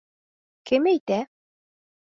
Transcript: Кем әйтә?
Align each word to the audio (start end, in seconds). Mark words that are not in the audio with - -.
Кем 0.71 0.89
әйтә? 0.95 1.21